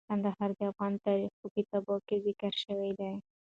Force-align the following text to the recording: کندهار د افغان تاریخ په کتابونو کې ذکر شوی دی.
کندهار 0.09 0.49
د 0.57 0.59
افغان 0.71 0.93
تاریخ 1.05 1.31
په 1.41 1.47
کتابونو 1.55 2.05
کې 2.07 2.15
ذکر 2.27 2.51
شوی 2.63 2.91
دی. 2.99 3.13